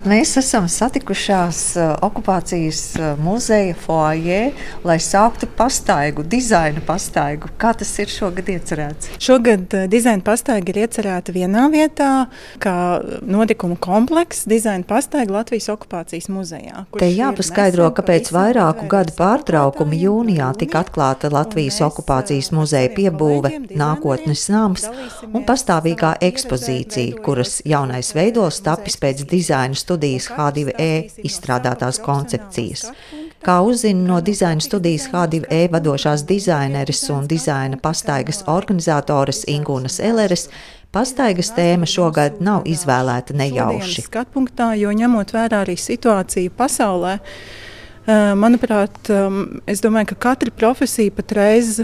Mēs 0.00 0.30
esam 0.40 0.64
satikušās 0.64 1.58
uh, 1.76 1.90
okupācijas 2.06 2.78
uh, 2.96 3.08
muzeja 3.20 3.74
foajē, 3.76 4.38
lai 4.88 4.94
sāktu 4.96 5.44
pastaigu, 5.58 6.22
dizaina 6.24 6.80
pastaigu. 6.80 7.50
Kā 7.60 7.74
tas 7.76 7.90
ir 8.00 8.08
šogad 8.08 8.48
iecerēts? 8.48 9.10
Šogad 9.20 9.76
uh, 9.76 9.84
dizaina 9.92 10.24
pastaiga 10.24 10.72
ir 10.72 10.78
iecerēta 10.86 11.34
vienā 11.36 11.66
vietā, 11.68 12.08
kā 12.64 12.72
notikuma 13.28 13.76
komplekss 13.76 14.46
dizaina 14.48 14.88
pastaiga 14.88 15.36
Latvijas 15.36 15.68
okupācijas 15.74 16.30
muzejā. 16.32 16.86
Te 16.96 17.10
jāpaskaidro, 17.12 17.90
kāpēc 18.00 18.32
vairāku 18.32 18.88
gadu 18.88 19.12
pārtraukumu 19.20 20.00
jūnijā 20.00 20.48
tika 20.64 20.80
atklāta 20.80 21.28
Latvijas 21.28 21.82
okupācijas 21.84 22.48
muzeja 22.56 22.88
piebūve, 22.96 23.52
nākotnes 23.76 24.48
nams 24.48 24.88
un 25.28 25.44
pastāvīgā 25.44 26.16
ekspozīcija, 26.32 27.20
kuras 27.20 27.60
jaunais 27.68 28.14
veidos 28.16 28.64
tapis 28.64 28.96
pēc 28.96 29.26
dizaina 29.28 29.76
studijas 29.76 29.89
H2E 29.98 31.24
izstrādātās 31.26 31.98
koncepcijas. 32.02 32.86
Kā 33.40 33.60
uzzina 33.64 34.04
no 34.04 34.18
dizaina 34.20 34.60
studijas 34.60 35.06
H2E 35.08 35.70
vadošās 35.72 36.26
dizaineris 36.28 37.06
un 37.10 37.24
dizaina 37.28 37.78
pastaigas 37.80 38.42
organizatoras 38.46 39.46
Ingūnas 39.48 39.96
Eleres, 40.04 40.48
pastaigas 40.92 41.52
tēma 41.56 41.88
šogad 41.88 42.42
nav 42.44 42.68
izvēlēta 42.68 43.34
nejauši. 43.40 44.04
Skatpunktā, 44.10 44.74
jo 44.76 44.92
ņemot 44.92 45.32
vērā 45.32 45.64
arī 45.64 45.78
situāciju 45.80 46.52
pasaulē, 46.58 47.18
eh, 47.18 48.32
manuprāt, 48.36 48.98
um, 49.08 49.60
es 49.66 49.80
domāju, 49.80 50.12
ka 50.12 50.20
katra 50.28 50.50
profesija 50.50 51.10
patreiz 51.10 51.80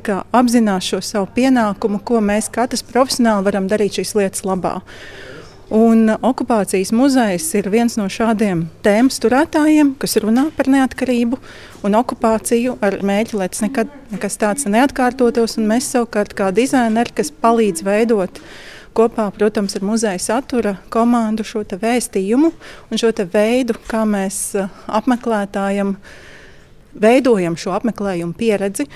kā, 0.00 0.22
apzinās 0.32 0.86
šo 0.88 1.00
savu 1.04 1.28
pienākumu, 1.36 2.00
ko 2.04 2.20
mēs 2.20 2.48
katrs 2.52 2.82
profesionāli 2.82 3.44
varam 3.44 3.68
darīt 3.68 3.98
šīs 3.98 4.14
lietas 4.16 4.42
labā. 4.46 4.80
Un 5.72 6.10
okupācijas 6.12 6.90
muzejs 6.92 7.46
ir 7.56 7.70
viens 7.72 7.94
no 7.96 8.04
šādiem 8.12 8.66
tēmas 8.84 9.16
turētājiem, 9.24 9.94
kas 9.96 10.18
runā 10.20 10.50
par 10.52 10.68
neatkarību 10.68 11.38
un 11.88 11.96
okupāciju 11.96 12.74
ar 12.84 12.98
mērķi, 13.00 13.38
lai 13.40 13.46
tas 13.48 13.62
nekad 13.64 13.94
nekas 14.12 14.36
tāds 14.42 14.68
neatkārtotos. 14.68 15.56
Mēs 15.56 15.88
savukārt 15.94 16.34
kā 16.36 16.50
dizaineri, 16.52 17.14
kas 17.16 17.32
palīdz 17.32 17.86
veidot 17.88 18.42
kopā, 18.92 19.30
protams, 19.32 19.78
ar 19.78 19.86
muzeja 19.88 20.20
satura 20.20 20.74
komandu 20.92 21.46
šo 21.48 21.64
vēstījumu 21.64 22.52
un 22.52 23.00
šo 23.00 23.14
veidu, 23.32 23.78
kā 23.88 24.04
mēs 24.04 24.42
apmeklētājiem 24.92 25.96
veidojam 26.94 27.56
šo 27.58 27.72
apmeklējumu 27.76 28.34
pieredzi, 28.38 28.86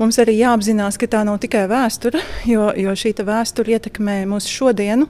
mums 0.00 0.18
arī 0.22 0.36
jāapzinās, 0.40 0.98
ka 1.00 1.08
tā 1.10 1.22
nav 1.26 1.38
tikai 1.42 1.66
vēsture, 1.70 2.20
jo, 2.48 2.70
jo 2.76 2.94
šī 2.96 3.14
vēsture 3.26 3.76
ietekmē 3.76 4.22
mūsu 4.28 4.52
šodienu. 4.52 5.08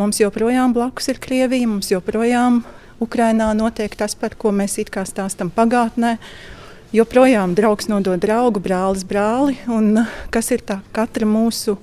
Mums 0.00 0.20
joprojām 0.22 0.74
blakus 0.74 1.10
ir 1.12 1.20
Krievija, 1.22 1.68
mums 1.70 1.92
joprojām 1.92 2.62
Ukrainā 3.02 3.52
notiek 3.56 3.94
tas, 3.98 4.14
par 4.18 4.36
ko 4.38 4.52
mēs 4.54 4.78
it 4.82 4.90
kā 4.94 5.06
stāstam 5.06 5.50
pagātnē. 5.54 6.16
Joprojām 6.94 7.56
draugs 7.58 7.88
nodod 7.90 8.22
draugu, 8.22 8.62
brālis 8.62 9.02
brāli, 9.06 9.56
un 9.66 10.04
kas 10.30 10.52
ir 10.54 10.62
tā 10.62 10.78
katra 10.94 11.26
mūsu 11.26 11.78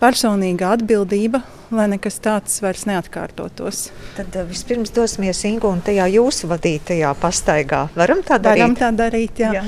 personīga 0.00 0.74
atbildība 0.76 1.40
lai 1.76 1.88
nekas 1.94 2.20
tāds 2.22 2.60
vairs 2.64 2.84
neatkārtotos. 2.88 3.86
Tad 4.16 4.36
uh, 4.36 4.46
vispirms 4.48 4.92
dosimies 4.94 5.42
Ingu 5.48 5.70
un 5.72 5.82
tajā 5.84 6.06
jūsu 6.18 6.50
vadītajā 6.52 7.14
pastaigā. 7.22 7.86
Varam 7.96 8.22
tā 8.26 8.38
darīt? 8.42 8.62
Varam 8.62 8.78
tā 8.78 8.92
darīt, 9.02 9.42
jā. 9.44 9.56
jā. 9.58 9.66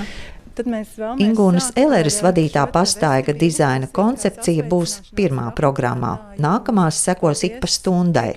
Ingūnas 0.55 1.73
Eleres 1.75 2.21
vadītā 2.23 2.63
pastaiga 2.71 3.35
dizaina 3.35 3.89
koncepcija 3.91 4.63
būs 4.71 5.01
pirmā 5.19 5.49
programmā. 5.57 6.13
Nākamās 6.39 7.01
sekos 7.03 7.43
ik 7.49 7.59
pa 7.63 7.67
stundai. 7.67 8.31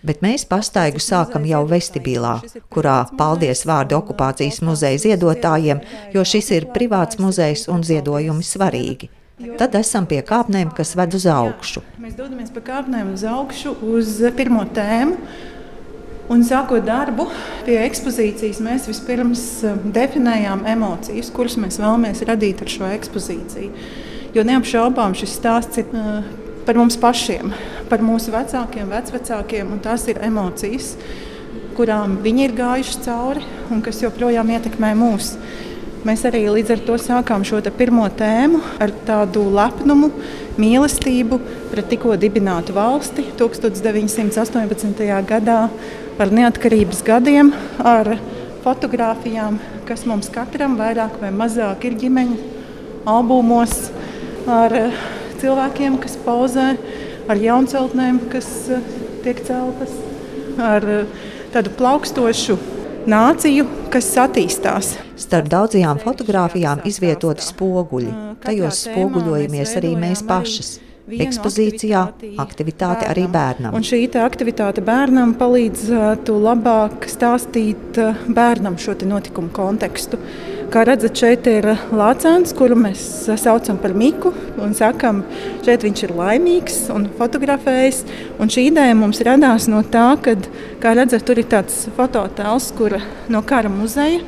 Bet 0.00 0.22
mēs 0.22 0.46
pastaigu 0.48 1.02
sākam 1.02 1.44
jau 1.44 1.64
vestibilā, 1.68 2.38
kurā 2.72 3.02
paldies 3.18 3.66
vārdu 3.68 3.98
okupācijas 3.98 4.62
muzeja 4.64 5.02
ziedotājiem, 5.04 5.82
jo 6.14 6.24
šis 6.24 6.52
ir 6.54 6.70
privāts 6.72 7.18
muzejs 7.20 7.66
un 7.68 7.84
ziedojumi 7.84 8.46
svarīgi. 8.46 9.10
Tad 9.38 9.76
esam 9.78 10.06
pie 10.10 10.18
kāpnēm, 10.26 10.72
kas 10.74 10.96
ved 10.98 11.14
uz 11.14 11.24
augšu. 11.30 11.84
Jā, 11.84 12.00
mēs 12.02 12.16
dodamies 12.18 12.50
pa 12.50 12.62
kāpnēm 12.72 13.12
uz 13.14 13.22
augšu, 13.22 13.76
uz 13.86 14.16
pirmo 14.34 14.64
tēmu. 14.74 15.14
Un 16.28 16.42
sākot 16.44 16.84
darbu 16.84 17.24
pie 17.64 17.78
ekspozīcijas, 17.86 18.58
mēs 18.60 18.88
vispirms 18.90 19.44
um, 19.64 19.78
definējām 19.94 20.66
emocijas, 20.68 21.30
kuras 21.32 21.54
mēs 21.56 21.78
vēlamies 21.80 22.20
radīt 22.28 22.60
ar 22.66 22.72
šo 22.74 22.90
ekspozīciju. 22.98 23.86
Jo 24.34 24.44
neapšaubām 24.44 25.14
šis 25.16 25.38
stāsts 25.38 25.80
ir 25.80 25.88
uh, 25.96 26.26
par 26.68 26.76
mums 26.76 26.98
pašiem, 27.00 27.54
par 27.88 28.04
mūsu 28.04 28.34
vecākiem, 28.34 28.90
vecvecākiem, 28.92 29.70
un 29.72 29.80
tās 29.86 30.04
ir 30.12 30.20
emocijas, 30.26 30.90
kurām 31.78 32.18
viņi 32.26 32.44
ir 32.44 32.58
gājuši 32.58 33.00
cauri 33.06 33.46
un 33.72 33.80
kas 33.86 34.02
joprojām 34.02 34.50
ietekmē 34.52 34.92
mūsu. 34.98 35.38
Mēs 36.06 36.20
arī 36.28 36.44
līdz 36.46 36.68
ar 36.76 36.82
to 36.86 36.96
sākām 37.02 37.42
šo 37.42 37.58
pirmo 37.74 38.04
tēmu 38.06 38.60
ar 38.78 38.92
tādu 39.06 39.42
lepnumu, 39.50 40.12
mīlestību 40.54 41.40
pret 41.72 41.88
tikko 41.90 42.14
dibinātu 42.14 42.76
valsti 42.76 43.24
1918. 43.40 45.02
gadā, 45.26 45.58
ar 46.22 46.34
neatkarības 46.38 47.02
gadiem, 47.02 47.50
ar 47.82 48.12
fotografijām, 48.62 49.58
kas 49.90 50.06
mums 50.06 50.30
katram 50.30 50.78
vairāk 50.78 51.18
vai 51.18 51.32
mazāk 51.34 51.88
ir 51.90 51.98
ģimeņa 51.98 52.38
albumos, 53.10 53.90
ar 54.46 54.78
cilvēkiem, 55.42 55.98
kas 55.98 56.14
pozē, 56.22 56.72
ar 57.26 57.42
jaunceltnēm, 57.42 58.22
kas 58.30 58.48
eh, 58.70 58.90
tiek 59.26 59.42
celtas, 59.50 59.98
ar 60.62 60.92
eh, 61.00 61.22
tādu 61.50 61.74
plaukstošu 61.74 62.77
nāciju, 63.08 63.64
kas 63.92 64.10
attīstās. 64.20 64.96
Starp 65.18 65.48
daudzajām 65.52 66.00
fotografijām 66.02 66.84
izvietoti 66.88 67.46
spoguļi. 67.46 68.12
Tajos 68.44 68.84
spoguļojamies 68.88 69.74
arī 69.80 69.94
mēs 69.98 70.24
pašas. 70.28 70.76
Ekspozīcijā 71.08 72.02
aktivitāte 72.42 73.06
arī 73.08 73.24
bērnam. 73.32 73.72
Un 73.76 73.84
šī 73.86 74.02
aktivitāte 74.20 74.82
bērnam 74.84 75.32
palīdzētu 75.40 76.36
labāk 76.42 77.08
stāstīt 77.08 78.00
bērnam 78.28 78.76
šo 78.80 78.96
notikumu 79.08 79.48
kontekstu. 79.54 80.20
Kā 80.68 80.82
redzat, 80.84 81.16
šeit 81.16 81.46
ir 81.48 81.64
lācēns, 81.96 82.52
kuru 82.56 82.76
mēs 82.76 83.00
saucam 83.40 83.78
par 83.80 83.94
Miku. 83.96 84.34
Sakām, 84.76 85.22
šeit 85.64 85.86
viņš 85.86 86.02
ir 86.04 86.12
laimīgs 86.18 86.76
un 86.92 87.06
fotografējis. 87.16 88.02
Un 88.36 88.52
šī 88.52 88.66
ideja 88.68 88.98
mums 88.98 89.22
radās 89.24 89.70
no 89.72 89.80
tā, 89.80 90.10
ka, 90.20 90.36
kā 90.82 90.92
redzat, 90.98 91.24
tur 91.24 91.40
ir 91.40 91.48
tāds 91.48 91.86
fototēls, 91.96 92.68
kur 92.76 92.98
no 93.32 93.40
kara 93.48 93.72
muzeja 93.72 94.20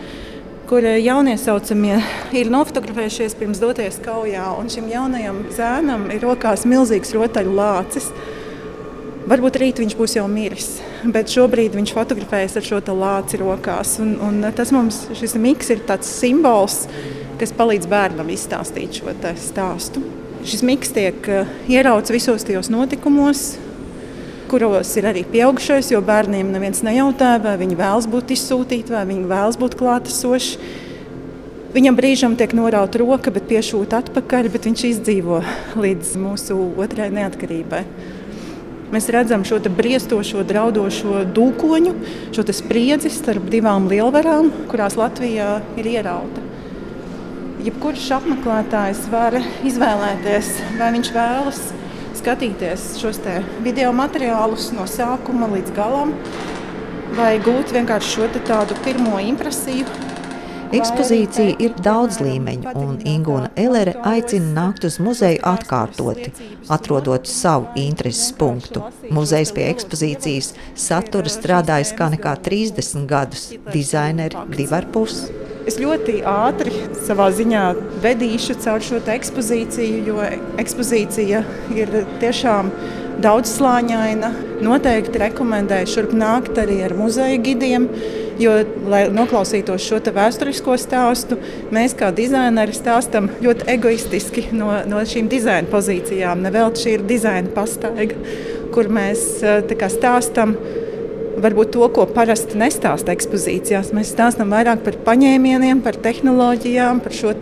kur 0.71 0.85
jauniesaucamie 0.87 1.97
ir 2.39 2.51
nofotografējušies 2.53 3.33
pirms 3.41 3.59
doties 3.59 3.97
kaujā. 4.05 4.45
Šim 4.71 4.87
jaunajam 4.93 5.41
zēnam 5.51 6.05
ir 6.15 6.23
rokās 6.23 6.63
milzīgs 6.69 7.11
rotaļu 7.17 7.55
lācis. 7.57 8.07
Varbūt 9.31 9.59
rīt 9.59 9.81
viņš 9.83 9.97
būs 9.99 10.15
jau 10.15 10.29
miris, 10.31 10.69
bet 11.11 11.33
šobrīd 11.35 11.75
viņš 11.75 11.95
fotografējas 11.97 12.55
ar 12.61 12.67
šo 12.69 12.79
lāci 13.01 13.41
rokās. 13.43 13.97
Un, 14.03 14.15
un 14.23 14.47
tas 14.55 14.71
mums, 14.75 15.03
šis 15.19 15.35
miks 15.43 15.73
ir 15.75 15.83
tāds 15.91 16.11
simbols, 16.21 16.85
kas 17.43 17.55
palīdz 17.59 17.91
bērnam 17.91 18.31
izstāstīt 18.31 19.03
šo 19.03 19.17
stāstu. 19.43 20.05
Šis 20.47 20.63
miks 20.65 20.95
tiek 20.95 21.27
uh, 21.29 21.51
ierauts 21.69 22.15
visos 22.15 22.47
tajos 22.47 22.71
notikumos, 22.73 23.59
kuros 24.51 24.91
ir 24.99 25.07
arī 25.07 25.23
pieaugušais, 25.31 25.93
jo 25.93 26.01
bērniem 26.03 26.49
neviens 26.51 26.83
nejautā, 26.83 27.37
vai 27.43 27.55
viņi 27.61 27.79
vēlas 27.79 28.09
būt 28.11 28.33
izsūtīti, 28.35 28.95
vai 28.95 29.05
viņi 29.07 29.29
vēlas 29.31 29.59
būt 29.61 29.77
klātesoši. 29.79 30.71
Viņam 31.71 31.95
brīžam 31.95 32.35
tiek 32.35 32.51
norauta 32.59 32.99
roka, 32.99 33.31
bet 33.31 33.47
piešūta 33.47 34.01
atpakaļ, 34.03 34.49
bet 34.51 34.67
viņš 34.67 34.83
izdzīvo 34.89 35.39
līdz 35.79 36.17
mūsu 36.19 36.57
otrai 36.83 37.13
neatkarībai. 37.15 37.85
Mēs 38.91 39.07
redzam 39.15 39.45
šo 39.47 39.61
briestošo, 39.71 40.43
draudošo 40.43 41.21
dūkoņu, 41.31 41.93
šo 42.35 42.43
spriedzi 42.51 43.13
starp 43.15 43.47
divām 43.53 43.87
lielvarām, 43.87 44.51
kurās 44.73 44.99
Latvijā 44.99 45.61
ir 45.79 45.93
ierauta. 45.93 46.43
Jebkurš 47.63 48.09
apmeklētājs 48.17 49.05
var 49.13 49.37
izvēlēties, 49.69 50.57
vai 50.81 50.91
viņš 50.97 51.13
vēlas 51.15 51.69
skatīties 52.21 52.95
šos 53.01 53.21
video 53.65 53.93
materiālus 53.97 54.71
no 54.77 54.85
sākuma 54.89 55.49
līdz 55.55 55.75
galam, 55.77 56.15
vai 57.17 57.35
gūt 57.43 57.73
vienkārši 57.75 58.17
šo 58.17 58.31
tādu 58.47 58.77
pirmo 58.85 59.19
impresiju. 59.33 59.89
Ekspozīcija 60.71 61.57
ir 61.59 61.73
daudz 61.83 62.21
līmeņu, 62.23 62.75
un 62.79 63.01
Ingūna 63.03 63.49
Elere 63.59 63.97
aicina 64.07 64.53
nākt 64.55 64.85
uz 64.87 65.01
muzeju 65.03 65.41
atkārtoti, 65.51 66.31
atrodot 66.71 67.27
savu 67.27 67.73
intereses 67.81 68.31
punktu. 68.39 68.85
Muzejs 69.11 69.51
pie 69.57 69.67
ekspozīcijas 69.73 70.53
satura 70.79 71.33
strādājis 71.33 71.91
kā 71.99 72.13
nekā 72.15 72.37
30 72.47 73.09
gadus, 73.11 73.49
dizaineri 73.73 74.47
divi 74.55 74.79
ar 74.79 74.87
pusi. 74.95 75.50
Es 75.69 75.77
ļoti 75.81 76.21
ātri 76.25 76.73
savā 77.05 77.29
ziņā 77.37 77.65
vedīšu 78.01 78.57
caur 78.65 78.81
šo 78.85 79.01
ekspozīciju, 79.13 80.01
jo 80.09 80.23
ekspozīcija 80.61 81.43
ir 81.77 81.93
tiešām 82.23 82.71
daudzslāņaina. 83.21 84.31
Noteikti 84.65 85.21
rekomendēju 85.21 85.91
šurp 85.93 86.17
nākt 86.17 86.59
arī 86.61 86.81
ar 86.87 86.97
muzeja 86.97 87.37
gidiem. 87.45 87.89
Jo, 88.41 88.55
lai 88.89 89.03
noklausītos 89.13 89.85
šo 89.85 89.99
vēsturisko 90.17 90.79
stāstu, 90.81 91.37
mēs 91.77 91.93
kā 91.99 92.09
dizaineri 92.17 92.73
stāstām 92.73 93.29
ļoti 93.45 93.67
egoistiski 93.75 94.47
no, 94.57 94.71
no 94.89 95.03
šīm 95.05 95.29
dizaina 95.29 95.69
pozīcijām. 95.69 96.41
Nevelti 96.47 96.87
šī 96.87 96.95
ir 96.97 97.05
dizaina 97.11 97.53
pastaiga, 97.53 98.17
kur 98.73 98.89
mēs 98.89 99.27
kā, 99.77 99.93
stāstām 99.93 100.57
varbūt 101.39 101.73
to, 101.77 101.87
ko 101.95 102.07
parasti 102.11 102.59
nestāsta 102.59 103.15
ekspozīcijās. 103.15 103.93
Mēs 103.97 104.13
stāstām 104.15 104.53
vairāk 104.55 104.83
par 104.87 104.99
paņēmieniem, 105.07 105.83
par 105.85 105.99
tehnoloģijām, 106.03 107.03
par 107.05 107.17
šo 107.17 107.35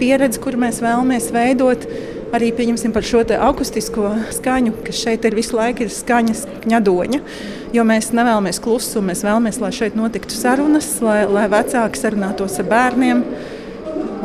pieredzi, 0.00 0.40
kur 0.42 0.58
mēs 0.60 0.80
vēlamies 0.84 1.30
veidot. 1.34 1.86
Arī 2.34 2.48
par 2.90 3.04
šo 3.06 3.20
akustisko 3.22 4.08
skaņu, 4.34 4.72
kas 4.82 4.98
šeit 5.04 5.24
ir 5.24 5.36
visu 5.38 5.54
laiku, 5.54 5.84
ir 5.84 5.92
skaņas 5.94 6.46
kņadoņa. 6.64 7.20
Jo 7.76 7.84
mēs 7.86 8.10
nevēlamies 8.10 8.58
klusumu, 8.64 9.12
mēs 9.12 9.22
vēlamies, 9.22 9.60
lai 9.62 9.70
šeit 9.70 9.94
notiktu 9.94 10.34
sarunas, 10.34 10.88
lai, 11.04 11.22
lai 11.30 11.46
vecāki 11.52 12.00
sarunātos 12.00 12.58
ar 12.58 12.70
bērniem 12.72 13.22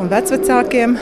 un 0.00 0.10
vecvecākiem. 0.10 0.98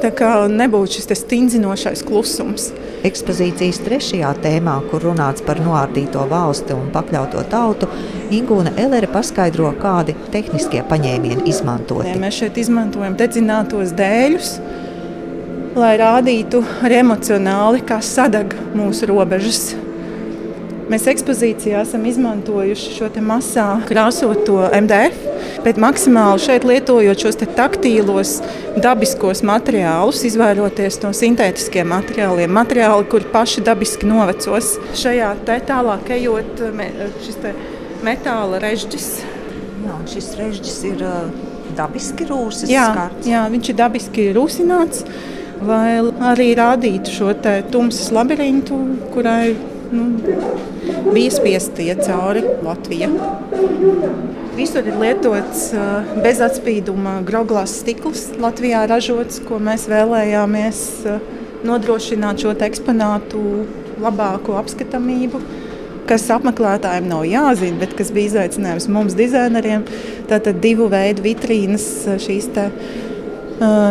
Tā 0.00 0.08
kā 0.16 0.30
nebūtu 0.48 0.96
šis 0.96 1.10
stingzinošais 1.20 2.00
klusums. 2.08 2.70
Ekspozīcijas 3.04 3.80
trešajā 3.84 4.30
tēmā, 4.44 4.78
kur 4.88 5.04
runāts 5.04 5.44
par 5.44 5.60
noārdīto 5.60 6.22
valsti 6.30 6.76
un 6.76 6.88
pakļauto 6.94 7.44
tautu, 7.52 7.88
Ingūna 8.32 8.72
Elere 8.80 9.08
paskaidro, 9.10 9.72
kādi 9.80 10.14
tehniskie 10.32 10.80
paņēmieni 10.88 11.44
izmantoti. 11.52 12.16
Mēs 12.20 12.40
šeit 12.40 12.60
izmantojam 12.60 13.18
dedzinātos 13.20 13.92
dēļus, 13.98 14.54
lai 15.76 15.92
rādītu 16.00 16.64
arī 16.80 17.02
emocionāli, 17.02 17.84
kā 17.88 18.00
sadeg 18.04 18.56
mūsu 18.76 19.08
robežas 19.12 19.62
Mēs 20.90 21.04
ekspozīcijā 21.06 21.84
esam 21.84 22.02
izmantojuši 22.10 22.96
šo 22.96 23.08
masā 23.22 23.66
krāsoto 23.86 24.64
MDF, 24.74 25.29
bet 25.64 25.80
maksimāli 25.80 26.42
šeit 26.42 26.64
lietojot 26.68 27.24
šos 27.24 27.38
taktīlos, 27.56 28.36
dabiskos 28.80 29.42
materiālus, 29.46 30.22
izvairoties 30.28 31.00
no 31.04 31.12
sintētiskiem 31.16 31.90
materiāliem, 31.90 32.52
materiāli, 32.54 33.08
kur 33.10 33.26
paši 33.32 33.64
dabiski 33.66 34.08
novecos. 34.08 34.76
Šajā 34.98 35.34
te 35.48 35.58
tālāk 35.68 36.12
ejot, 36.16 36.64
šis 37.26 37.40
te 37.42 37.54
metāla 38.06 38.60
režģis. 38.62 39.10
Jā, 39.80 39.98
šis 40.12 40.32
režģis 40.38 40.78
ir 40.92 41.04
dabiski 41.76 42.26
rūsis. 42.28 42.70
Jā, 42.70 42.90
skarts. 42.92 43.28
jā, 43.30 43.44
viņš 43.52 43.72
ir 43.72 43.78
dabiski 43.78 44.26
rūsināts, 44.36 45.04
lai 45.66 46.00
arī 46.32 46.50
rādītu 46.58 47.14
šo 47.14 47.34
tumsas 47.72 48.10
labirintu, 48.14 48.78
kurai 49.14 49.54
nu, 49.92 50.10
bija 51.12 51.32
spiesta 51.34 51.84
iet 51.84 52.04
cauri 52.06 52.44
Latvijai. 52.64 53.10
Visur 54.60 54.84
ir 54.84 54.96
lietots 55.00 55.70
uh, 55.72 56.10
bezatspīduma 56.20 57.22
groglās 57.24 57.78
stikls, 57.80 58.26
Latvijā 58.42 58.82
ražots, 58.90 59.38
ko 59.46 59.56
mēs 59.56 59.86
vēlējāmies 59.88 60.80
uh, 61.08 61.22
nodrošināt 61.64 62.44
šo 62.44 62.52
eksponātu 62.68 63.40
labāko 64.04 64.58
apskatāmību 64.60 65.40
kas 66.10 66.26
apmeklētājiem 66.34 67.08
nav 67.08 67.24
jāzina, 67.24 67.78
bet 67.80 67.94
kas 67.96 68.10
bija 68.12 68.34
izaicinājums 68.34 68.88
mums, 68.92 69.16
dizaineriem. 69.16 69.86
Tātad 70.28 70.60
divu 70.60 70.90
veidu 70.92 71.24
vitrīnas, 71.24 71.86
uh, 72.04 72.20
šīs 72.20 72.50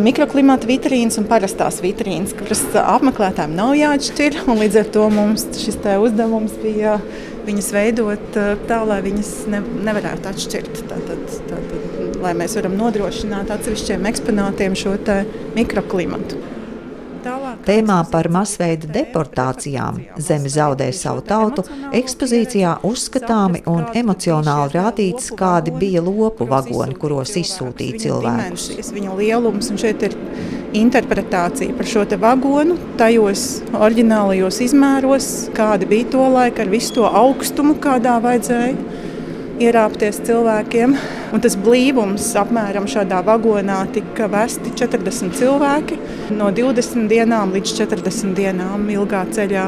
mikroklimata 0.01 0.65
vitrīnas 0.65 1.19
un 1.21 1.27
parastās 1.29 1.77
vitrīnas, 1.83 2.33
kuras 2.37 2.61
apmeklētājiem 2.73 3.57
nav 3.57 3.75
jāatšķir. 3.77 4.39
Līdz 4.61 4.79
ar 4.81 4.93
to 4.93 5.09
mums 5.13 5.45
šis 5.61 5.77
uzdevums 5.97 6.55
bija 6.61 6.99
viņas 7.49 7.71
veidot 7.75 8.37
tā, 8.69 8.79
lai 8.87 9.01
viņas 9.05 9.33
ne, 9.51 9.63
nevarētu 9.89 10.31
atšķirt. 10.31 10.83
Tātad, 10.91 11.25
tātad, 11.49 12.21
lai 12.23 12.35
mēs 12.37 12.55
varam 12.59 12.77
nodrošināt 12.79 13.51
atsevišķiem 13.57 14.07
eksponātiem 14.13 14.77
šo 14.77 14.95
mikroklimatu. 15.57 16.39
Tēmā 17.67 17.97
par 18.07 18.29
masveida 18.31 18.87
deportācijām 18.95 19.97
Zeme 20.23 20.49
zaudē 20.51 20.87
savu 20.95 21.23
tautu 21.27 21.65
ekspozīcijā 21.95 22.77
uzskatāmi 22.87 23.61
un 23.67 23.83
emocionāli 23.99 24.77
rādīts, 24.77 25.27
kādi 25.39 25.73
bija 25.75 26.03
lopu 26.05 26.47
vagoni, 26.49 26.95
kuros 27.01 27.35
izsūtīja 27.41 27.99
cilvēkus. 28.05 28.69
Viņa 28.95 29.17
lielums 29.19 29.71
un 29.73 29.81
šeit 29.83 30.07
ir 30.07 30.15
interpretācija 30.77 31.73
par 31.77 31.87
šo 31.89 32.05
vagonu, 32.21 32.77
tajos 32.99 33.61
oriģinālajos 33.73 34.61
izmēros, 34.67 35.27
kādi 35.57 35.87
bija 35.89 36.09
to 36.13 36.25
laika 36.33 36.63
ar 36.65 36.71
visu 36.71 36.99
to 36.99 37.05
augstumu, 37.07 37.75
kādā 37.81 38.19
vajadzēja 38.23 38.75
ierāpties 39.59 40.21
cilvēkiem. 40.27 40.95
Un 41.33 41.43
tas 41.43 41.55
blīvums 41.59 42.31
apmēram 42.39 42.87
šādā 42.89 43.19
vagonā 43.25 43.81
tika 43.93 44.29
vesti 44.31 44.71
40 44.79 45.35
cilvēki 45.37 45.99
no 46.37 46.49
20 46.55 47.09
dienām 47.11 47.53
līdz 47.55 47.75
40 47.81 48.35
dienām 48.37 48.87
ilgā 48.93 49.25
ceļā 49.35 49.67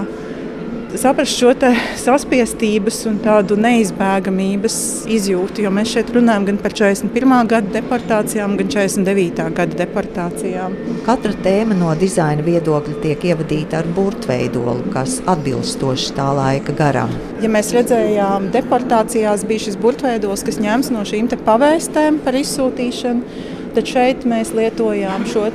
saprast 0.99 1.37
šo 1.39 1.51
saspiestības 1.99 2.97
un 3.09 3.19
tādu 3.23 3.55
neizbēgamības 3.59 4.75
izjūtu. 5.11 5.63
Jo 5.65 5.71
mēs 5.73 5.93
šeit 5.93 6.11
runājam 6.15 6.47
gan 6.49 6.59
par 6.61 6.75
41. 6.75 7.35
gada 7.51 7.73
deportācijām, 7.75 8.57
gan 8.59 8.71
49. 8.75 9.45
gada 9.57 9.79
deportācijām. 9.79 10.75
Katra 11.05 11.33
tēma 11.45 11.77
no 11.79 11.93
dizaina 11.99 12.43
viedokļa 12.45 12.97
tiek 13.05 13.25
ievadīta 13.31 13.81
ar 13.81 13.89
burtveidolu, 13.95 14.91
kas 14.93 15.19
atbilstoši 15.31 16.15
tā 16.17 16.27
laika 16.37 16.75
garam. 16.77 17.13
Ja 17.43 17.51
mēs 17.51 17.71
redzējām, 17.75 18.51
deportācijās 18.53 19.45
bija 19.47 19.67
šis 19.67 19.79
burtveidols, 19.81 20.45
kas 20.47 20.59
ņemts 20.61 20.91
no 20.93 21.05
šīm 21.07 21.31
pavēstēm 21.47 22.19
par 22.25 22.37
izsūtīšanu, 22.37 23.43
tad 23.77 23.87
šeit 23.87 24.27
mēs 24.27 24.51
lietojām 24.57 25.27
šo 25.31 25.47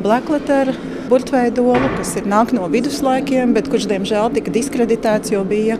black 0.00 0.30
letter 1.10 1.50
burtveidolu, 1.50 1.90
kas 1.96 2.14
ir 2.16 2.26
nāk 2.28 2.52
no 2.54 2.68
viduslaikiem, 2.70 3.54
bet 3.54 3.68
kurš 3.70 3.88
diemžēl 3.90 4.30
tika 4.34 4.52
diskreditēts, 4.54 5.32
jo 5.32 5.42
bija 5.44 5.78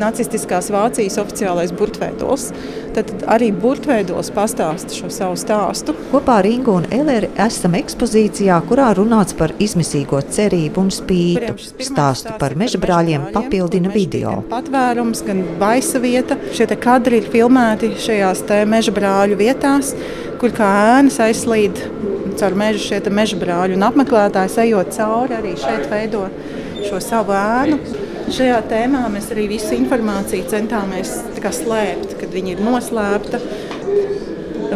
nacistiskās 0.00 0.70
Vācijas 0.72 1.18
oficiālais 1.20 1.72
burtveidols. 1.76 2.52
Tad 2.92 3.12
arī 3.32 3.48
burtveidols 3.56 4.28
pastāsta 4.36 4.92
šo 4.92 5.08
savu 5.12 5.36
stāstu. 5.40 5.94
Kopā 6.10 6.40
ar 6.42 6.48
Ingu 6.48 6.74
un 6.76 6.88
Eleri 6.92 7.30
esam 7.40 7.76
ekspozīcijā, 7.78 8.58
kurā 8.68 8.90
runāts 8.98 9.36
par 9.38 9.54
izmisīgo 9.62 10.20
cerību 10.36 10.84
un 10.84 10.90
spītu. 10.92 11.54
Stāstu 11.80 12.36
par 12.42 12.56
meža 12.60 12.80
brāļiem 12.82 13.30
papildina 13.32 13.92
video. 13.94 14.38
Patvērums, 14.52 15.24
gan 15.24 15.40
baisa 15.62 16.02
vieta. 16.04 16.36
Šie 16.52 16.68
kadri 16.76 17.22
ir 17.22 17.32
filmēti 17.32 17.94
šajās 18.04 18.44
meža 18.68 18.92
brāļu 18.92 19.40
vietās, 19.40 19.94
kur 20.42 20.52
kā 20.52 20.68
ēnas 20.98 21.20
aizslīd 21.24 21.80
caur 22.36 22.56
mežu 22.58 22.84
šie 22.90 23.00
meža 23.08 23.40
brāļi. 23.40 23.76
Un 23.78 23.88
apmeklētājs 23.88 24.60
ejot 24.66 24.92
cauri 24.96 25.38
arī 25.40 25.56
šeit 25.60 25.88
veido 25.90 26.26
šo 26.84 27.00
savu 27.00 27.36
ēnu. 27.36 27.80
Šajā 28.30 28.58
tēmā 28.70 29.02
mēs 29.10 29.30
arī 29.34 29.48
visu 29.50 29.74
informāciju 29.74 30.46
centāmies 30.50 31.10
slēpt, 31.42 32.14
kad 32.20 32.30
viņi 32.30 32.54
ir 32.54 32.62
noslēpta. 32.62 33.40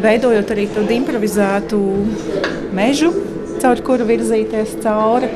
Veidojot 0.02 0.50
arī 0.52 0.66
tādu 0.74 0.96
improvizētu 0.96 1.78
mežu, 2.76 3.12
caur 3.62 3.80
kuru 3.86 4.08
virzīties 4.08 4.76
cauri. 4.82 5.30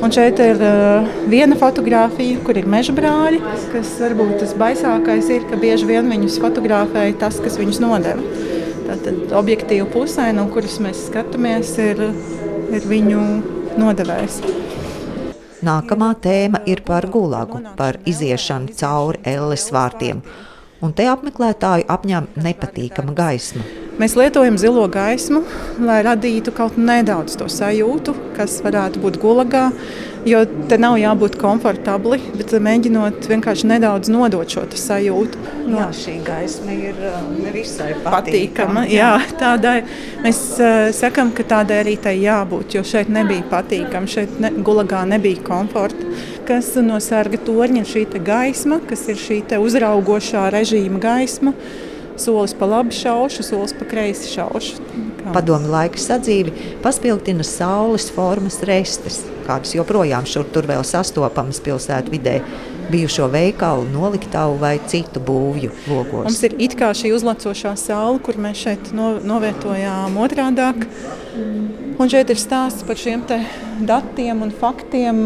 Un 0.00 0.12
šeit 0.14 0.38
ir 0.40 0.60
uh, 0.64 1.08
viena 1.28 1.56
fotografija, 1.60 2.38
kur 2.44 2.56
ir 2.56 2.68
meža 2.70 2.94
brāļi. 2.96 3.40
Kas 3.72 3.96
varbūt 4.00 4.38
tas 4.44 4.54
baisākais 4.56 5.28
ir, 5.32 5.44
ka 5.50 5.58
bieži 5.60 5.88
vien 5.90 6.08
viņus 6.12 6.38
fotografēja 6.40 7.18
tas, 7.20 7.40
kas 7.42 7.58
viņus 7.60 7.82
nodeva. 7.84 8.48
Tātad 8.88 9.36
objektīva 9.36 9.88
pusē, 9.92 10.30
no 10.36 10.48
kuras 10.52 10.80
mēs 10.82 11.04
skatāmies, 11.10 11.76
ir, 11.84 12.08
ir 12.72 12.90
viņu 12.90 13.22
nodevējs. 13.80 14.40
Nākamā 15.66 16.14
tēma 16.24 16.62
ir 16.72 16.80
par 16.86 17.04
gulagu, 17.12 17.60
par 17.76 17.98
iziešanu 18.08 18.72
cauri 18.78 19.20
elles 19.28 19.66
vārtiem. 19.74 20.22
Un 20.80 20.94
te 20.96 21.04
apmeklētāju 21.12 21.84
apņem 21.92 22.30
nepatīkama 22.40 23.12
gaisma. 23.16 23.66
Mēs 24.00 24.14
lietojam 24.16 24.54
zilo 24.56 24.86
gaismu, 24.88 25.42
lai 25.84 25.98
radītu 26.06 26.54
kaut 26.56 26.78
nedaudz 26.80 27.34
to 27.36 27.50
sajūtu, 27.52 28.14
kas 28.32 28.54
varētu 28.64 29.02
būt 29.02 29.18
gulagā. 29.20 29.66
Jo 30.24 30.40
te 30.68 30.78
nav 30.80 30.96
jābūt 31.00 31.36
komfortabli, 31.40 32.16
bet 32.36 32.54
mēģinot 32.64 33.28
vienkārši 33.28 33.68
nedaudz 33.68 34.08
nodot 34.12 34.48
šo 34.48 34.64
sajūtu. 34.72 35.42
No, 35.66 35.82
jā, 35.82 35.88
šī 35.98 36.14
gaisma 36.24 36.76
ir 36.76 36.96
uh, 36.96 37.18
nevisai 37.42 37.90
patīkama. 37.98 38.14
patīkama 38.14 38.86
jā, 38.88 39.10
tādai 39.40 39.76
mēs 40.24 40.40
uh, 40.56 40.88
sakām, 40.96 41.34
ka 41.36 41.44
tādai 41.52 41.82
arī 41.84 41.98
tai 42.00 42.16
jābūt, 42.22 42.78
jo 42.78 42.84
šeit 42.84 43.12
nebija 43.12 43.44
patīkami, 43.52 44.12
šeit 44.16 44.40
ne, 44.40 44.54
gulagā 44.64 45.04
nebija 45.12 45.44
komforta. 45.44 46.08
Kas 46.48 46.72
no 46.80 46.96
sarga 47.04 47.40
torņa 47.44 47.84
ir 47.84 47.92
šī 47.92 48.08
gaisma, 48.24 48.80
kas 48.88 49.06
ir 49.12 49.20
šī 49.20 49.42
uzraugošā 49.60 50.48
režīma 50.56 51.04
gaisma 51.04 51.56
solis 52.20 52.54
pa 52.56 52.68
labi 52.70 52.94
šaušu, 52.94 53.44
solis 53.46 53.74
pa 53.76 53.88
kreisi 53.88 54.30
šaušu. 54.34 54.80
Padomu 55.34 55.70
laika 55.70 56.00
sadzīvi 56.00 56.52
paspildina 56.84 57.44
saules 57.46 58.08
formas 58.14 58.60
restes, 58.66 59.22
kādas 59.46 59.74
joprojām 59.76 60.26
šur 60.28 60.48
tur 60.52 60.68
vēl 60.70 60.84
sastopamas 60.86 61.60
pilsētu 61.64 62.12
vidē 62.14 62.40
bijušo 62.90 63.28
veikalu, 63.30 63.84
noliktavu 63.92 64.56
vai 64.58 64.74
citu 64.90 65.22
būvju 65.22 65.70
logos. 65.86 66.26
Mums 66.26 66.42
ir 66.48 66.56
it 66.58 66.74
kā 66.78 66.90
šī 66.96 67.12
uzlacošā 67.14 67.76
saule, 67.78 68.18
kur 68.24 68.38
mēs 68.40 68.64
šeit 68.64 68.90
no, 68.96 69.12
novietojām 69.22 70.18
otrādāk. 70.24 70.86
Un 72.00 72.10
šeit 72.10 72.32
ir 72.32 72.40
stāsts 72.40 72.86
par 72.88 72.98
šiem 72.98 73.22
datiem 73.86 74.42
un 74.42 74.50
faktiem 74.50 75.22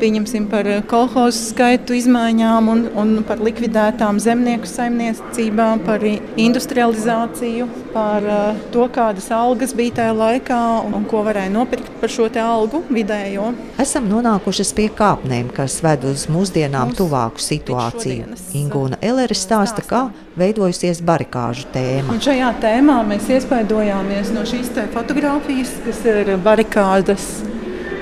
pieņemsim 0.00 0.46
par 0.50 0.68
eh, 0.70 0.82
kolhozu 0.88 1.50
skaitu 1.52 1.96
izmaiņām 1.96 2.70
un, 2.72 2.84
un 2.98 3.14
par 3.26 3.40
likvidētām 3.44 4.20
zemnieku 4.22 4.68
saimniecībām, 4.70 5.82
par 5.86 6.04
industrializāciju, 6.06 7.68
par 7.94 8.26
uh, 8.28 8.58
to, 8.74 8.84
kādas 8.92 9.28
algas 9.32 9.72
bija 9.76 9.96
tajā 10.00 10.14
laikā 10.16 10.60
un, 10.86 11.06
ko 11.08 11.22
varēja 11.26 11.52
nopirkt 11.54 11.88
par 12.00 12.12
šo 12.12 12.28
algu 12.42 12.82
vidējo. 12.92 13.52
Esam 13.80 14.08
nonākušas 14.10 14.72
pie 14.76 14.88
kāpnēm, 14.92 15.48
kas 15.56 15.78
ved 15.84 16.04
uz 16.08 16.26
mūsdienām 16.32 16.90
Mums 16.90 17.00
tuvāku 17.00 17.42
situāciju. 17.42 18.36
Ingūna 18.58 19.00
Elere 19.04 19.36
stāsta, 19.38 19.84
kā 19.86 20.06
veidojusies 20.36 21.00
barikāžu 21.06 21.68
tēma. 21.74 22.12
Un 22.12 22.22
šajā 22.24 22.52
tēmā 22.62 23.00
mēs 23.08 23.30
iespaidojāmies 23.38 24.32
no 24.36 24.44
šīs 24.48 24.74
fotografijas, 24.94 25.72
kas 25.86 26.02
ir 26.10 26.34
barikādas 26.44 27.30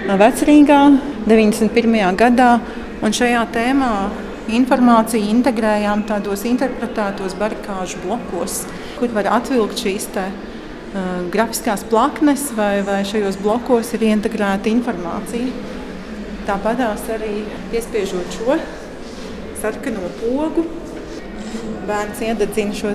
Vecrīgā 0.05 0.79
91. 1.25 1.95
gadā. 2.21 2.59
Un 3.05 3.13
šajā 3.17 3.41
tēmā 3.55 3.93
informāciju 4.53 5.31
integrējām 5.33 6.03
tādos 6.05 6.45
interpretētos 6.45 7.33
barikāžu 7.41 8.03
blokos, 8.03 8.67
kur 8.99 9.09
var 9.17 9.31
atvilkt 9.39 9.81
šīs 9.81 10.07
uh, 10.21 10.29
grafiskās 11.33 11.87
plaknes, 11.89 12.51
vai, 12.53 12.83
vai 12.85 13.01
šajos 13.09 13.41
blokos 13.41 13.95
ir 13.97 14.05
integrēta 14.11 14.69
informācija. 14.69 15.49
Tāpat 16.45 16.85
arī 17.17 17.41
piespiežot 17.73 18.37
šo 18.37 18.61
sarkano 19.63 20.13
pogu, 20.21 20.67
bērns 21.89 22.21
iededzina 22.29 22.77
šo 22.77 22.93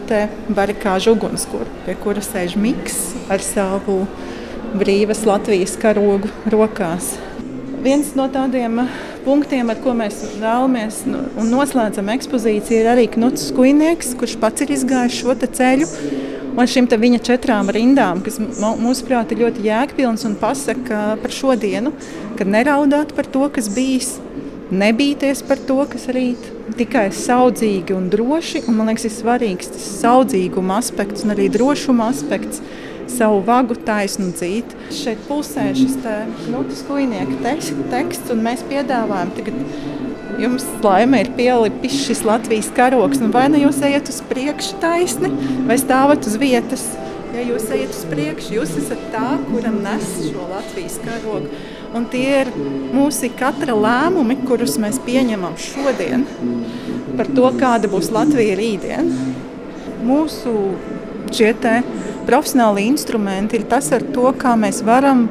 barikāžu 0.53 1.17
ugunskura, 1.17 1.65
pie 1.87 1.97
kura 1.97 2.21
sēž 2.21 2.53
miks 2.53 3.01
ar 3.33 3.41
savu 3.41 4.03
brīvas 4.75 5.25
Latvijas 5.27 5.75
karogu 5.79 6.29
rokās. 6.51 7.15
Viens 7.79 8.11
no 8.17 8.25
tādiem 8.31 8.81
punktiem, 9.23 9.69
ar 9.71 9.79
ko 9.79 9.93
mēs 9.95 10.17
vēlamies 10.41 11.03
un 11.09 11.47
noslēdzam 11.51 12.11
ekspozīciju, 12.11 12.81
ir 12.81 12.89
arī 12.91 13.05
Knuts 13.13 13.49
Skujnieks, 13.49 14.13
kurš 14.19 14.35
pats 14.41 14.65
ir 14.65 14.73
izgājis 14.75 15.21
šo 15.21 15.35
ceļu. 15.39 15.87
Un 16.59 16.67
šīm 16.67 16.89
viņa 16.91 17.19
četrām 17.23 17.69
rindām, 17.71 18.19
kas 18.25 18.39
mūsuprāt 18.41 19.31
ir 19.31 19.45
ļoti 19.45 19.63
jēgpilnas 19.69 20.25
un 20.27 20.35
pasaka 20.41 21.15
par 21.21 21.31
šodienu, 21.31 21.93
kad 22.35 22.51
neraudāt 22.51 23.13
par 23.15 23.29
to, 23.31 23.45
kas 23.53 23.69
bijis, 23.71 24.17
nebīties 24.73 25.45
par 25.47 25.61
to, 25.69 25.79
kas 25.87 26.09
rīt, 26.11 26.49
tikai 26.75 27.07
saudzīgi 27.15 27.95
un 27.95 28.09
droši. 28.11 28.65
Un, 28.67 28.75
man 28.75 28.91
liekas, 28.91 29.07
ir 29.07 29.15
svarīgs 29.15 29.71
tas 29.71 29.87
saudzīguma 30.01 30.81
aspekts 30.81 31.23
un 31.23 31.37
arī 31.37 31.47
drošuma 31.53 32.09
aspekts 32.11 32.59
savu 33.11 33.41
vagu 33.45 33.77
taisnu 33.87 34.31
dzīt. 34.33 34.75
Šeit 34.95 35.21
pulsē 35.27 35.69
šis 35.77 35.97
Knutas 36.45 36.83
kujnieka 36.87 37.55
teksts, 37.89 38.31
un 38.33 38.43
mēs 38.45 38.63
piedāvājam 38.69 39.33
tagad 39.37 39.57
jums 40.39 40.65
laime 40.83 41.23
ir 41.23 41.31
pielipis 41.37 41.97
šis 42.05 42.23
Latvijas 42.27 42.71
karoks. 42.75 43.19
Nu, 43.23 43.31
vai 43.33 43.47
nu 43.51 43.59
jūs 43.59 43.81
ejat 43.85 44.09
uz 44.11 44.21
priekšu 44.29 44.79
taisni, 44.83 45.31
vai 45.67 45.77
stāvat 45.81 46.27
uz 46.29 46.37
vietas? 46.39 46.85
Ja 47.35 47.43
jūs 47.45 47.67
ejat 47.73 47.91
uz 47.93 48.05
priekšu, 48.09 48.55
jūs 48.57 48.77
esat 48.79 49.01
tā, 49.13 49.27
kuram 49.49 49.81
nes 49.83 50.07
šo 50.29 50.47
Latvijas 50.49 50.97
karogu. 51.03 51.51
Un 51.95 52.05
tie 52.09 52.43
ir 52.43 52.51
mūsu 52.93 53.31
katra 53.37 53.73
lēmumi, 53.73 54.37
kurus 54.45 54.77
mēs 54.81 54.99
pieņemam 55.05 55.57
šodien 55.57 56.25
par 57.17 57.29
to, 57.35 57.49
kāda 57.59 57.89
būs 57.91 58.11
Latvija 58.13 58.57
rītdien. 58.59 59.09
Mūsu 60.05 60.53
šie 61.35 61.53
profesionāli 62.27 62.85
instrumenti 62.89 63.59
ir 63.59 63.65
tas, 63.69 63.89
to, 64.13 64.33
kā 64.37 64.55
mēs 64.59 64.83
varam 64.85 65.27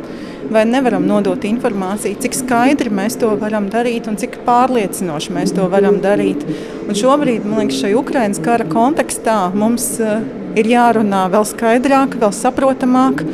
vai 0.49 0.64
nevaram 0.64 1.05
nodot 1.05 1.43
informāciju, 1.45 2.17
cik 2.23 2.37
skaidri 2.37 2.93
mēs 2.95 3.19
to 3.21 3.28
varam 3.40 3.69
darīt 3.69 4.09
un 4.09 4.17
cik 4.17 4.40
pārliecinoši 4.47 5.35
mēs 5.37 5.52
to 5.57 5.67
varam 5.69 5.99
darīt. 6.00 6.45
Un 6.88 6.97
šobrīd, 6.97 7.45
man 7.45 7.64
liekas, 7.64 7.83
šajā 7.83 7.99
Ukraiņas 8.00 8.40
kara 8.45 8.64
kontekstā 8.69 9.37
mums 9.55 9.90
uh, 10.00 10.23
ir 10.57 10.71
jārunā 10.73 11.26
vēl 11.35 11.45
skaidrāk, 11.49 12.17
vēl 12.23 12.33
saprotamāk, 12.33 13.25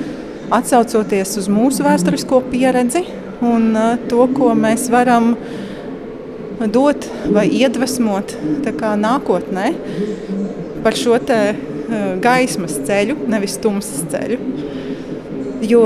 atsaucoties 0.55 1.37
uz 1.41 1.47
mūsu 1.53 1.87
vēsturisko 1.87 2.43
pieredzi 2.51 3.05
un 3.45 3.71
uh, 3.79 3.95
to, 4.11 4.27
ko 4.35 4.51
mēs 4.59 4.89
varam 4.93 5.37
dot 6.75 7.07
vai 7.35 7.47
iedvesmot 7.51 8.37
nākotnē 8.99 9.71
par 10.85 10.99
šo 10.99 11.19
Eh, 11.35 11.55
gaismas 12.25 12.79
ceļu, 12.87 13.17
nevis 13.31 13.59
tumsas 13.63 14.07
ceļu. 14.13 14.39
Jo 15.65 15.85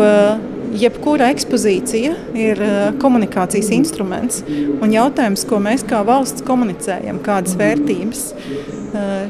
jebkura 0.79 1.31
ekspozīcija 1.33 2.15
ir 2.37 2.61
komunikācijas 3.01 3.71
instruments 3.73 4.43
un 4.49 4.93
jautājums, 4.93 5.47
ko 5.49 5.61
mēs 5.65 5.85
kā 5.89 6.03
valsts 6.07 6.45
komunicējam, 6.47 7.23
kādas 7.25 7.57
vērtības. 7.59 8.25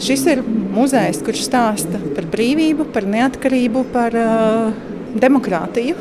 Šis 0.02 0.24
ir 0.32 0.42
muzejs, 0.46 1.22
kurš 1.26 1.44
stāsta 1.48 2.00
par 2.16 2.28
brīvību, 2.32 2.88
par 2.94 3.06
neatkarību, 3.10 3.84
par 3.94 4.14
demokrātiju. 5.18 5.98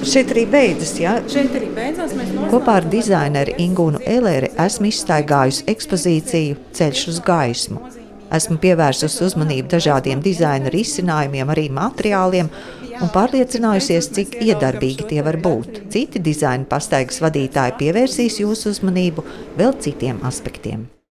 Šeit 0.00 0.30
arī 0.32 0.46
beidzas. 0.48 0.94
Ja? 0.96 1.18
Šeit 1.28 1.52
arī 1.58 1.68
beidzās. 1.76 2.14
Kopā 2.48 2.78
ar 2.80 2.86
dizaineru 2.88 3.52
Ingūnu 3.60 4.00
Elēri 4.08 4.48
esmu 4.64 4.88
izstaigājusi 4.88 5.66
ekspozīciju 5.68 6.60
Ceļš 6.76 7.08
uz 7.12 7.18
gaismu. 7.26 7.82
Esmu 8.36 8.60
pievērsusi 8.62 9.24
uzmanību 9.26 9.72
dažādiem 9.72 10.22
dizaina 10.22 10.70
risinājumiem, 10.70 11.50
arī 11.50 11.66
materiāliem 11.74 12.52
un 13.00 13.10
pārliecinājusies, 13.14 14.12
cik 14.14 14.38
iedarbīgi 14.44 15.08
tie 15.10 15.24
var 15.26 15.40
būt. 15.42 15.82
Citi 15.90 16.22
dizaina 16.22 16.68
pastaigas 16.70 17.20
vadītāji 17.24 17.76
pievērsīs 17.82 18.40
jūsu 18.44 18.74
uzmanību 18.76 19.26
vēl 19.58 19.76
citiem 19.82 20.22
aspektiem. 20.30 20.88